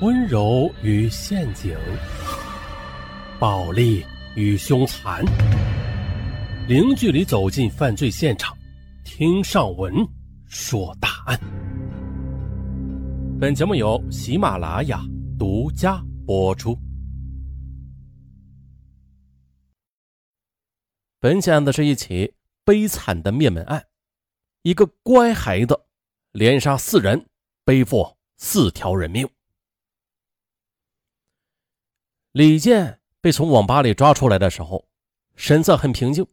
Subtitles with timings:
[0.00, 1.72] 温柔与陷阱，
[3.38, 5.24] 暴力与凶残，
[6.66, 8.56] 零距离走进犯罪现场，
[9.04, 9.94] 听上文
[10.46, 11.38] 说大案。
[13.40, 15.00] 本节目由喜马拉雅
[15.38, 16.76] 独家播出。
[21.20, 22.34] 本件案子是一起
[22.64, 23.86] 悲惨的灭门案，
[24.62, 25.80] 一个乖孩子
[26.32, 27.26] 连杀四人，
[27.64, 29.26] 背负四条人命。
[32.34, 34.88] 李健被从网吧里抓出来的时候，
[35.36, 36.26] 神色很平静，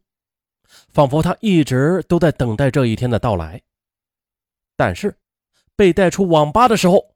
[0.88, 3.62] 仿佛他一直都在等待这一天的到来。
[4.74, 5.16] 但是，
[5.76, 7.14] 被带出网吧的时候，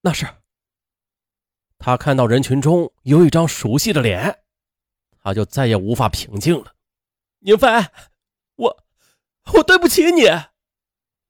[0.00, 0.26] 那是
[1.78, 4.42] 他看到人群中有一张熟悉的脸，
[5.22, 6.74] 他就再也无法平静了。
[7.38, 7.92] 宁帆，
[8.56, 8.84] 我
[9.54, 10.24] 我对不起你。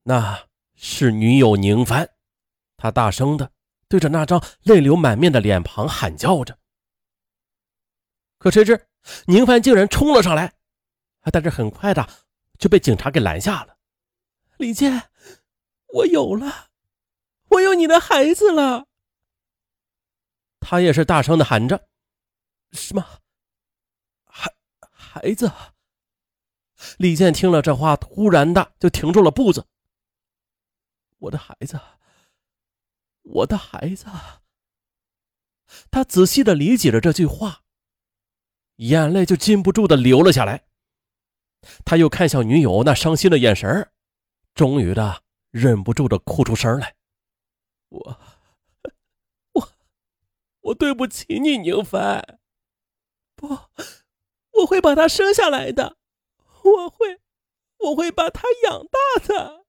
[0.04, 2.08] 那是女友宁帆，
[2.78, 3.52] 他大声的。
[3.90, 6.56] 对着那张泪流满面的脸庞喊叫着，
[8.38, 8.86] 可谁知
[9.26, 10.54] 宁帆竟然冲了上来，
[11.32, 12.08] 但是很快的
[12.56, 13.76] 就被警察给拦下了。
[14.58, 15.10] 李健，
[15.88, 16.68] 我有了，
[17.48, 18.86] 我有你的孩子了。
[20.60, 21.88] 他也是大声的喊着
[22.70, 23.04] ：“什么？
[24.24, 24.54] 孩
[24.92, 25.50] 孩子？”
[26.96, 29.66] 李健听了这话，突然的就停住了步子。
[31.18, 31.80] 我的孩子。
[33.22, 34.06] 我的孩子，
[35.90, 37.62] 他仔细的理解了这句话，
[38.76, 40.64] 眼泪就禁不住的流了下来。
[41.84, 43.92] 他又看向女友那伤心的眼神
[44.54, 46.96] 终于的忍不住的哭出声来。
[47.90, 48.20] 我，
[49.52, 49.68] 我，
[50.60, 52.40] 我对不起你，宁凡。
[53.36, 53.48] 不，
[54.52, 55.98] 我会把他生下来的，
[56.62, 57.20] 我会，
[57.78, 59.59] 我会把他养大的。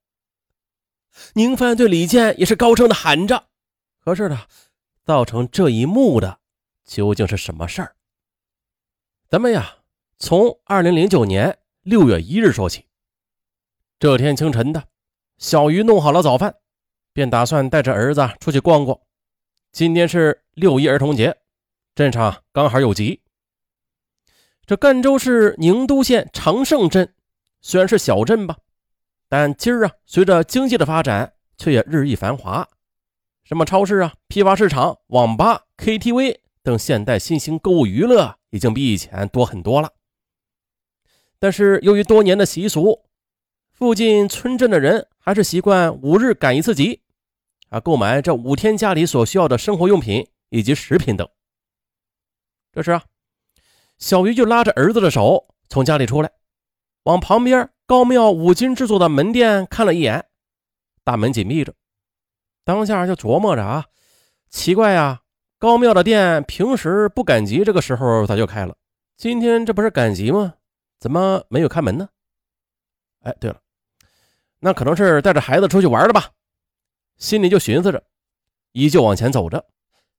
[1.33, 3.47] 宁帆对李健也是高声的喊着。
[4.03, 4.45] 可是呢，
[5.03, 6.39] 造成这一幕的
[6.85, 7.95] 究竟是什么事儿？
[9.29, 9.77] 咱们呀，
[10.17, 12.85] 从二零零九年六月一日说起。
[13.99, 14.83] 这天清晨的，
[15.37, 16.55] 小鱼弄好了早饭，
[17.13, 18.99] 便打算带着儿子出去逛逛。
[19.71, 21.37] 今天是六一儿童节，
[21.93, 23.21] 镇上刚好有集。
[24.65, 27.13] 这赣州市宁都县长胜镇
[27.61, 28.57] 虽然是小镇吧，
[29.31, 32.67] 但今儿啊，随着经济的发展，却也日益繁华。
[33.45, 39.93] 什么超市啊、批发市场、网吧、KTV 等现代新型购物娱乐已经比以前多很多了。
[41.39, 43.05] 但是由于多年的习俗，
[43.71, 47.01] 附近村镇的人还是习惯五日赶一次集，
[47.69, 51.25] 啊，购买这五天家里所需要的生活用品以及食品等。
[52.73, 53.05] 这时啊，
[53.97, 56.29] 小鱼就拉着儿子的手从家里出来，
[57.03, 60.25] 往旁边高庙五金制作的门店看了一眼，
[61.03, 61.73] 大门紧闭着。
[62.63, 63.87] 当下就琢磨着啊，
[64.49, 65.23] 奇怪呀，
[65.59, 68.77] 高庙的店平时不赶集，这个时候咋就开了？
[69.17, 70.53] 今天这不是赶集吗？
[71.01, 72.07] 怎么没有开门呢？
[73.23, 73.59] 哎，对了，
[74.61, 76.29] 那可能是带着孩子出去玩了吧？
[77.17, 78.01] 心里就寻思着，
[78.71, 79.65] 依旧往前走着，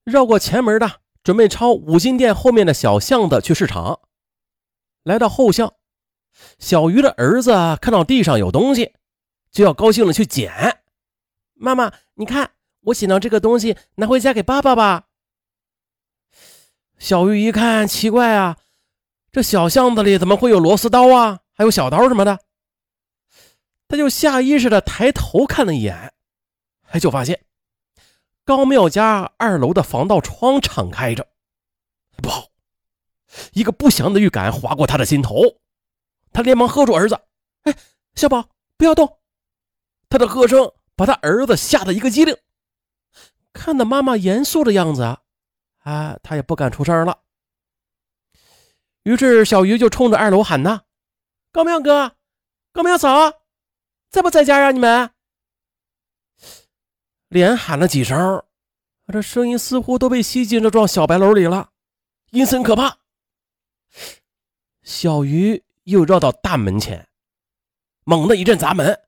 [0.05, 3.99] 绕过前门的，准备朝五金店后面的小巷子去市场。
[5.05, 5.73] 来到后巷，
[6.59, 8.93] 小鱼的儿子看到地上有东西，
[9.51, 10.81] 就要高兴的去捡。
[11.55, 12.51] 妈妈，你看，
[12.81, 15.07] 我捡到这个东西，拿回家给爸爸吧。
[16.99, 18.59] 小鱼一看，奇怪啊，
[19.31, 22.39] 这小巷子里怎么会有螺丝刀啊，还有小刀什么的？
[23.89, 26.15] 他就下意识的抬头看了一眼，
[26.91, 27.45] 哎，就发现
[28.45, 31.29] 高妙家二楼的防盗窗敞开着。
[32.17, 32.49] 不好！
[33.53, 35.43] 一个不祥的预感划过他的心头，
[36.33, 37.21] 他连忙喝住儿子
[37.65, 37.77] ：“哎，
[38.15, 39.19] 小宝，不要动！”
[40.09, 40.73] 他的喝声。
[40.95, 42.37] 把他儿子吓得一个机灵，
[43.55, 45.19] 看到妈妈严肃的样子，啊，
[45.83, 47.23] 啊他也不敢出声了。
[49.03, 50.83] 于是小鱼就冲着二楼喊：“呐，
[51.51, 52.15] 高明哥，
[52.73, 53.43] 高明嫂，
[54.11, 54.71] 在不在家呀？
[54.71, 55.11] 你们！”
[57.29, 58.45] 连喊了几声，
[59.11, 61.71] 这声音似乎都被吸进这幢小白楼里了，
[62.31, 62.99] 阴森可怕。
[64.83, 67.09] 小鱼又绕到大门前，
[68.05, 69.01] 猛地一阵砸门，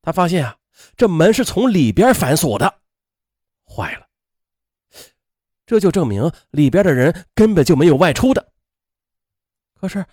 [0.00, 0.58] 他发现啊。
[0.96, 2.80] 这门是从里边反锁的，
[3.64, 4.08] 坏了！
[5.66, 8.52] 这就证明里边的人根本就没有外出的。
[9.78, 10.04] 可是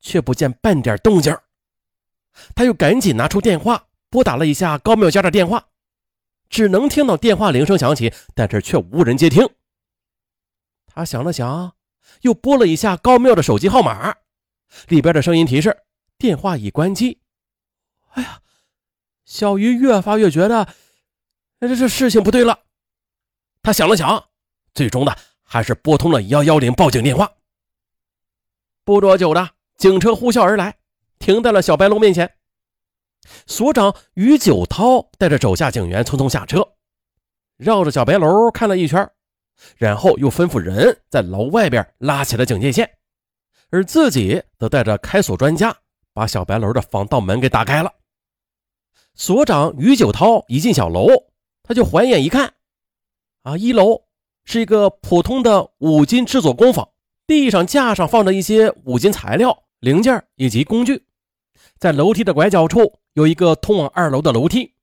[0.00, 1.34] 却不见半点动静，
[2.54, 5.68] 他又赶紧拿出电话拨打了一下高妙家的电话，
[6.50, 9.48] 只能听到电话铃声响起，但是却无人接听。
[10.84, 11.76] 他想了想，
[12.22, 14.16] 又拨了一下高妙的手机号码，
[14.88, 15.76] 里边的声音提示：
[16.16, 17.20] 电话已关机。
[18.10, 18.40] 哎呀！
[19.24, 20.66] 小鱼越发越觉得，
[21.60, 22.60] 这这事情不对了。
[23.62, 24.24] 他想了想，
[24.72, 27.30] 最终呢还是拨通了幺幺零报警电话。
[28.84, 30.78] 不多久的，警车呼啸而来，
[31.18, 32.36] 停在了小白楼面前。
[33.46, 36.66] 所长于九涛带着手下警员匆匆下车，
[37.58, 39.10] 绕着小白楼看了一圈，
[39.76, 42.97] 然后又吩咐人在楼外边拉起了警戒线，
[43.70, 45.76] 而自己则带着开锁专家
[46.12, 47.92] 把小白楼的防盗门给打开了。
[49.14, 51.08] 所长于九涛一进小楼，
[51.62, 52.54] 他就环眼一看，
[53.42, 54.02] 啊，一楼
[54.44, 56.88] 是一个普通的五金制作工坊，
[57.26, 61.04] 地上架上放着一些五金材料、零件以及工具，
[61.78, 63.00] 在楼梯的拐角处。
[63.14, 64.74] 有一个通往二楼的楼梯，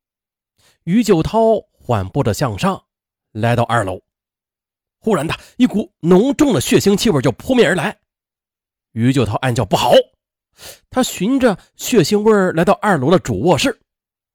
[0.84, 2.84] 于九涛缓步的向上，
[3.32, 4.02] 来到二楼。
[5.00, 7.98] 忽然的一股浓重的血腥气味就扑面而来，
[8.96, 9.92] 于九涛暗叫不好。
[10.90, 13.80] 他循着血腥味来到二楼的主卧室，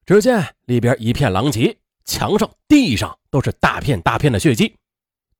[0.05, 4.77] 只见里边一片狼藉，墙上、地上都是大片大片的血迹，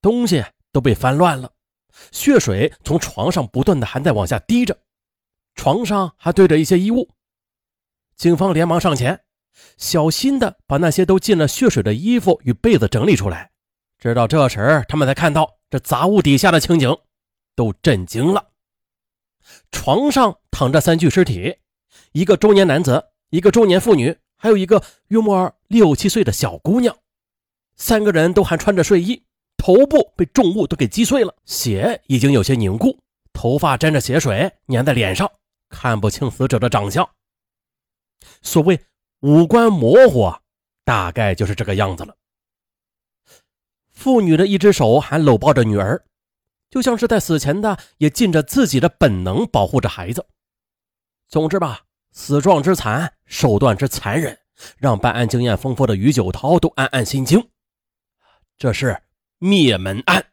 [0.01, 1.51] 东西都被翻乱了，
[2.11, 4.75] 血水从床上不断的还在往下滴着，
[5.53, 7.07] 床上还堆着一些衣物。
[8.15, 9.21] 警方连忙上前，
[9.77, 13.51] 小心的把那些都浸了血水的衣服与被子整理出来。
[13.99, 16.97] 直到这时，他们才看到这杂物底下的情景，
[17.55, 18.50] 都震惊了。
[19.71, 21.57] 床上躺着三具尸体，
[22.11, 26.95] 一个中年男子，一个中年妇女，还有一个约莫六七岁的小姑娘。
[27.75, 29.23] 三个人都还穿着睡衣，
[29.57, 32.99] 头部被重物都给击碎了，血已经有些凝固，
[33.33, 35.31] 头发沾着血水粘在脸上，
[35.69, 37.09] 看不清死者的长相。
[38.41, 38.79] 所谓
[39.21, 40.31] 五官模糊，
[40.83, 42.15] 大概就是这个样子了。
[43.89, 46.03] 妇女的一只手还搂抱着女儿，
[46.71, 50.25] 就像是在死前的也尽着自己的本能保护着孩子。
[51.27, 51.81] 总之吧，
[52.11, 54.39] 死状之惨，手段之残忍，
[54.77, 57.49] 让办案经验丰富的于九涛都暗暗心惊。
[58.57, 59.03] 这是
[59.37, 60.25] 灭门案，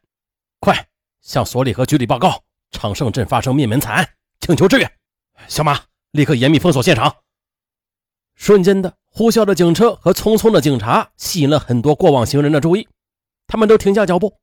[0.59, 0.87] 快
[1.21, 4.09] 向所里和局里报告，长胜镇发生灭门惨案，
[4.39, 4.91] 请求支援。
[5.47, 5.81] 小马，
[6.11, 7.17] 立刻严密封锁现场。
[8.35, 12.87] 瞬间的呼啸的警车和匆匆的警察吸引了很多过往行人的注意，
[13.47, 14.39] 他们都停下脚步，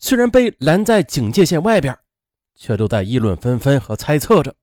[0.00, 1.96] 虽然被拦在警戒线外边，
[2.54, 4.54] 却都在议论纷纷和猜测着。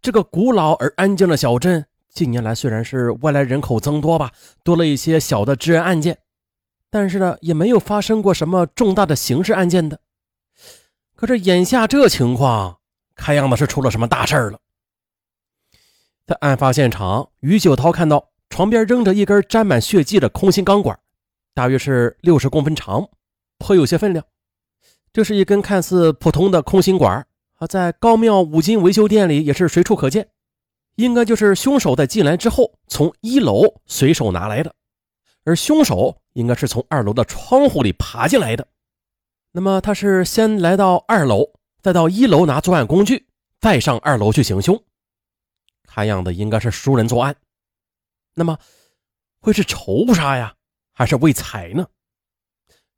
[0.00, 4.32] 这个古老而安静的小镇，近年来虽然是外来人口增多吧，
[4.64, 6.18] 多了一些小的治安案件，
[6.90, 10.00] 但是呢，也没有发生过什么重大的刑事案件的。
[11.14, 12.78] 可是眼下这情况，
[13.14, 14.58] 看样子是出了什么大事了。
[16.26, 20.98] 在案发现场，于九涛看到床边扔着一根沾满血迹的空心钢管，
[21.52, 23.08] 大约是六十公分长，
[23.58, 24.24] 颇有些分量。
[25.12, 30.28] 这是一根看似普通的空心管，啊，在高庙五金维修店里也是随处可见，
[30.96, 34.74] 应该就是凶手在进来之后从一楼随手拿来的，
[35.44, 38.68] 而凶手应该是从二楼的窗户里爬进来的。
[39.50, 43.26] 那么他是先来到二楼，再到一楼拿作案工具，
[43.60, 44.80] 再上二楼去行凶。
[45.84, 47.34] 看样子应该是熟人作案，
[48.34, 48.58] 那么
[49.40, 50.54] 会是仇杀呀，
[50.92, 51.88] 还是为财呢？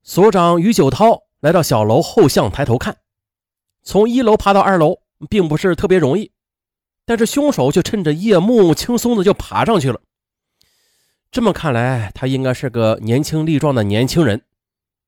[0.03, 2.99] 所长于九涛来到小楼后巷，抬头看，
[3.83, 6.31] 从一楼爬到二楼并不是特别容易，
[7.07, 10.01] 但是凶手却趁着夜幕轻松的就爬上去了。
[11.31, 14.45] 这么看来，他应该是个年轻力壮的年轻人。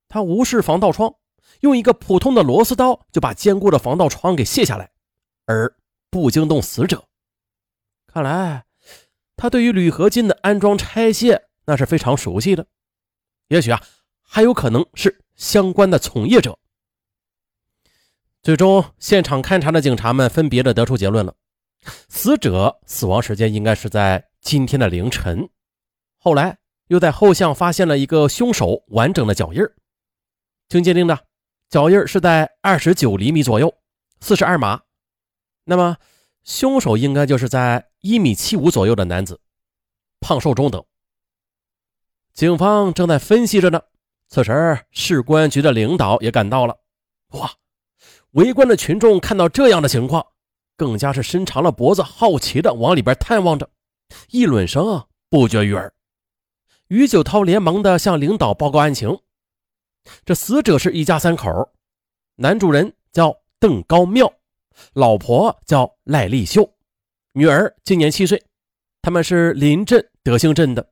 [0.08, 1.14] 他无视防盗窗，
[1.61, 4.90] 用一个普通的螺丝刀就把坚固的防盗窗给卸下来，
[5.47, 5.75] 而
[6.11, 7.04] 不惊动死者。
[8.06, 8.64] 看来，
[9.37, 12.66] 他对于铝合金的安装拆卸那是非常熟悉的。
[13.49, 13.83] 也许啊，
[14.23, 16.56] 还有可能是相关的从业者。
[18.44, 21.34] 最终，现场勘查的警察们分别的得出结论了：
[22.08, 25.50] 死者死亡时间应该是在今天的凌晨。
[26.16, 26.56] 后来
[26.87, 29.61] 又在后巷发现了一个凶手完整的脚印
[30.68, 31.26] 经鉴定的
[31.68, 33.75] 脚印是在二十九厘米左右，
[34.20, 34.80] 四十二码。
[35.64, 35.96] 那么。
[36.44, 39.40] 凶手应该就是在一米七五左右的男子，
[40.18, 40.84] 胖瘦中等。
[42.32, 43.80] 警方正在分析着呢。
[44.32, 46.74] 此时，市公安局的领导也赶到了。
[47.32, 47.52] 哇！
[48.30, 50.24] 围观的群众看到这样的情况，
[50.74, 53.68] 更加是伸长了脖子，好奇的往里边探望着，
[54.30, 55.92] 议论声不绝于耳。
[56.88, 59.18] 于九涛连忙的向领导报告案情。
[60.24, 61.70] 这死者是一家三口，
[62.36, 64.32] 男主人叫邓高妙。
[64.94, 66.74] 老婆叫赖丽秀，
[67.32, 68.42] 女儿今年七岁。
[69.02, 70.88] 他们是临镇德兴镇的，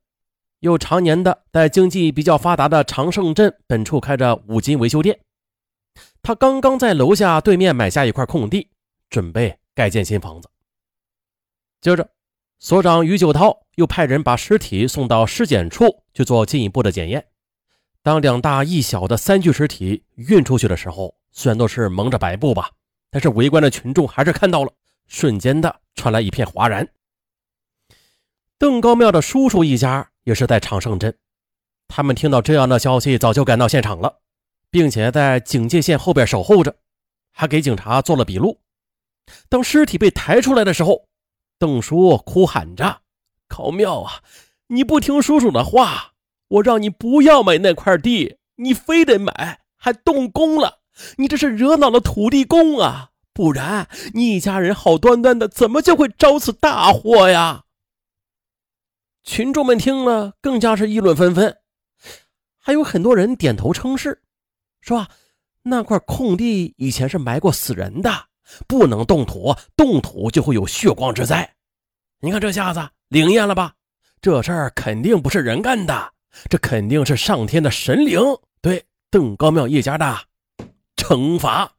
[0.60, 5.18] 又常年的在经济比较发达的长胜镇本处开着五金维修店。
[6.22, 8.68] 他刚刚在楼下对面买下一块空地，
[9.08, 10.48] 准备盖建新房子。
[11.80, 12.08] 接着，
[12.58, 17.26] 所长于九涛又派人把尸体送到尸检处去做进一步的检验。
[18.02, 22.70] 当两大一小的三具尸体运出去的时候，虽然都是蒙着白布吧，
[23.10, 24.72] 但是围观的群众还是看到了，
[25.06, 26.86] 瞬间的传来一片哗然。
[28.58, 31.16] 邓高庙的叔叔一家也是在长胜镇，
[31.88, 34.20] 他们听到这样的消息，早就赶到现场了，
[34.70, 36.76] 并且在警戒线后边守候着，
[37.32, 38.60] 还给警察做了笔录。
[39.48, 41.06] 当尸体被抬出来的时候，
[41.58, 43.02] 邓叔哭喊着
[43.48, 44.22] ：“高庙啊，
[44.68, 46.12] 你不听叔叔的话，
[46.48, 50.80] 我让你不要买那块地，你非得买，还动工了，
[51.16, 53.10] 你这是惹恼了土地公啊！
[53.32, 57.64] 不然你一家人好端端的，怎么就会招此大祸呀？”
[59.22, 61.56] 群众们听了，更加是议论纷纷，
[62.58, 64.22] 还有很多人点头称是，
[64.80, 65.06] 说
[65.62, 68.10] ：“那块空地以前是埋过死人的。”
[68.66, 71.48] 不能动土，动土就会有血光之灾。
[72.18, 73.72] 你看这下子灵验了吧？
[74.20, 76.12] 这事儿肯定不是人干的，
[76.48, 78.20] 这肯定是上天的神灵
[78.60, 80.18] 对邓高庙一家的
[80.96, 81.72] 惩罚。